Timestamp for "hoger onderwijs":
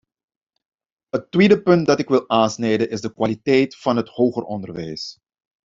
4.09-5.17